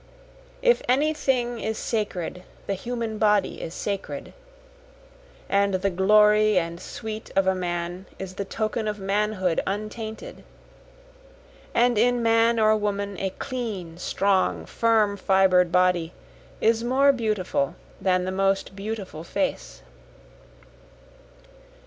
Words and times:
If 0.63 0.81
any 0.89 1.13
thing 1.13 1.59
is 1.59 1.77
sacred 1.77 2.41
the 2.65 2.73
human 2.73 3.19
body 3.19 3.61
is 3.61 3.75
sacred, 3.75 4.33
And 5.47 5.75
the 5.75 5.91
glory 5.91 6.57
and 6.57 6.79
sweet 6.81 7.29
of 7.35 7.45
a 7.45 7.53
man 7.53 8.07
is 8.17 8.33
the 8.33 8.43
token 8.43 8.87
of 8.87 8.97
manhood 8.97 9.61
untainted, 9.67 10.43
And 11.75 11.99
in 11.99 12.23
man 12.23 12.57
or 12.59 12.75
woman 12.75 13.15
a 13.19 13.29
clean, 13.29 13.99
strong, 13.99 14.65
firm 14.65 15.17
fibred 15.17 15.71
body, 15.71 16.13
is 16.59 16.83
more 16.83 17.11
beautiful 17.11 17.75
than 18.01 18.25
the 18.25 18.31
most 18.31 18.75
beautiful 18.75 19.23
face. 19.23 19.83